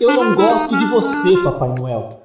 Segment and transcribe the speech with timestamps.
[0.00, 2.22] Eu não gosto de você, Papai Noel.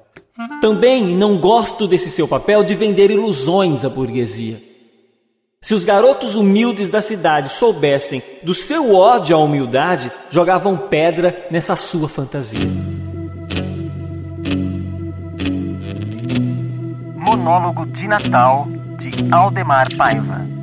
[0.62, 4.62] Também não gosto desse seu papel de vender ilusões à burguesia.
[5.60, 11.76] Se os garotos humildes da cidade soubessem do seu ódio à humildade, jogavam pedra nessa
[11.76, 12.70] sua fantasia.
[17.16, 20.55] Monólogo de Natal de Aldemar Paiva.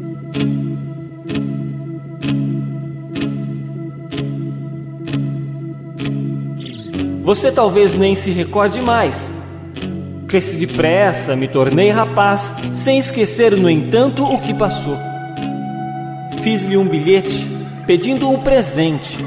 [7.33, 9.27] Você talvez nem se recorde mais.
[10.27, 14.95] Cresci depressa, me tornei rapaz, sem esquecer, no entanto, o que passou.
[16.43, 17.43] Fiz-lhe um bilhete
[17.87, 19.17] pedindo um presente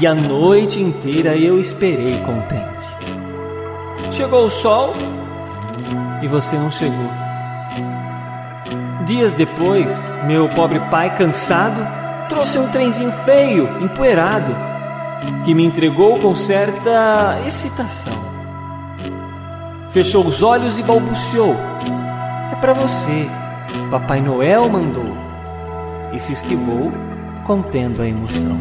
[0.00, 2.86] e a noite inteira eu esperei contente.
[4.12, 4.94] Chegou o sol
[6.22, 7.10] e você não chegou.
[9.04, 9.92] Dias depois,
[10.24, 11.84] meu pobre pai, cansado,
[12.28, 14.69] trouxe um trenzinho feio, empoeirado
[15.44, 18.12] que me entregou com certa excitação.
[19.90, 21.56] Fechou os olhos e balbuciou:
[22.52, 23.28] É para você,
[23.90, 25.16] Papai Noel mandou.
[26.12, 26.92] E se esquivou,
[27.46, 28.58] contendo a emoção.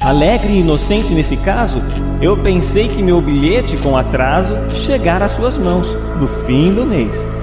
[0.00, 1.82] Alegre e inocente nesse caso,
[2.22, 7.37] eu pensei que meu bilhete com atraso chegara às suas mãos no fim do mês.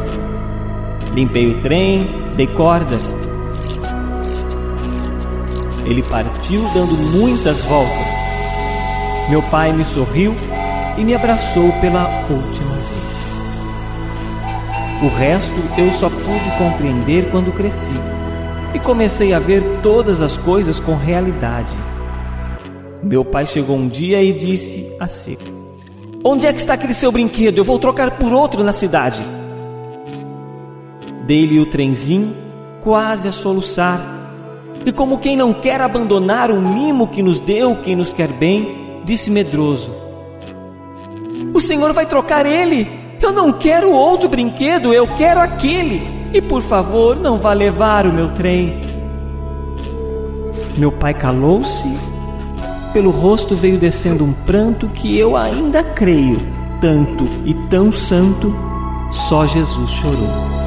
[1.15, 3.15] Limpei o trem, dei cordas.
[5.85, 8.05] Ele partiu dando muitas voltas.
[9.29, 10.35] Meu pai me sorriu
[10.97, 12.85] e me abraçou pela última vez.
[15.03, 17.93] O resto eu só pude compreender quando cresci
[18.73, 21.73] e comecei a ver todas as coisas com realidade.
[23.01, 25.43] Meu pai chegou um dia e disse a seco:
[26.25, 27.59] Onde é que está aquele seu brinquedo?
[27.59, 29.23] Eu vou trocar por outro na cidade.
[31.25, 32.35] Dei-lhe o trenzinho,
[32.81, 34.15] quase a soluçar,
[34.85, 39.01] e como quem não quer abandonar o mimo que nos deu quem nos quer bem,
[39.03, 39.91] disse medroso:
[41.53, 42.87] O senhor vai trocar ele?
[43.19, 46.03] Eu não quero outro brinquedo, eu quero aquele.
[46.31, 48.81] E por favor, não vá levar o meu trem.
[50.77, 51.87] Meu pai calou-se,
[52.93, 56.39] pelo rosto veio descendo um pranto que eu ainda creio,
[56.79, 58.53] tanto e tão santo,
[59.11, 60.64] só Jesus chorou.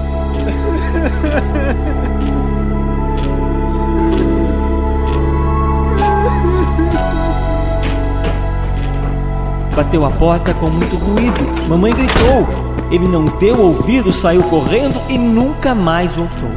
[9.75, 11.41] Bateu a porta com muito ruído.
[11.69, 12.47] Mamãe gritou.
[12.91, 16.51] Ele não deu ouvido, saiu correndo e nunca mais voltou.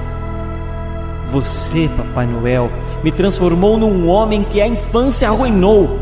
[1.27, 2.71] Você, Papai Noel,
[3.03, 5.99] me transformou num homem que a infância arruinou.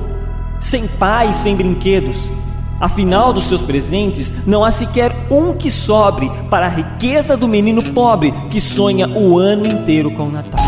[0.60, 2.39] Sem pai, sem brinquedos
[2.80, 7.94] Afinal dos seus presentes, não há sequer um que sobre para a riqueza do menino
[7.94, 10.60] pobre que sonha o ano inteiro com o Natal.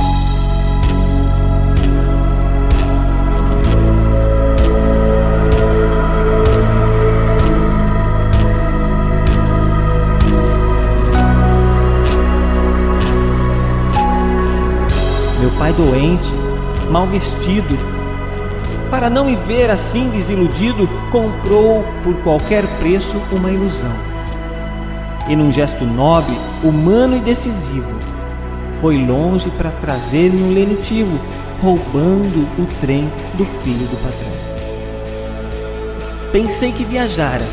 [15.39, 16.31] Meu pai doente,
[16.91, 18.00] mal vestido,
[18.91, 23.93] para não me ver assim desiludido, comprou por qualquer preço uma ilusão.
[25.29, 27.89] E num gesto nobre, humano e decisivo,
[28.81, 31.17] foi longe para trazer-me um lenitivo,
[31.61, 34.41] roubando o trem do filho do patrão.
[36.33, 37.45] Pensei que viajara.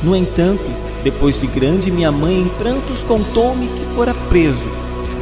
[0.00, 0.64] No entanto,
[1.02, 4.68] depois de grande, minha mãe em prantos contou-me que fora preso,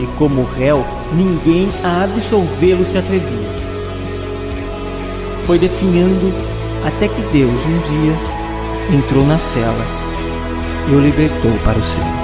[0.01, 0.85] e como réu,
[1.15, 3.72] ninguém a absolvê-lo se atrevia
[5.45, 6.33] foi definhando
[6.85, 9.85] até que Deus um dia entrou na cela
[10.89, 12.22] e o libertou para o céu.